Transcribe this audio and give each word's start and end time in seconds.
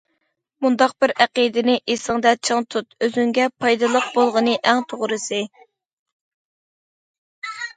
مۇنداق 0.65 0.93
بىر 1.03 1.11
ئەقىدىنى 1.25 1.75
ئېسىڭ 1.95 2.23
دە 2.27 2.31
چىڭ 2.49 2.65
تۇت: 2.75 2.97
ئۆزۈڭگە 3.07 3.45
پايدىلىق 3.65 4.09
بولغىنى 4.17 4.57
ئەڭ 4.73 4.83
توغرىسى. 4.95 5.45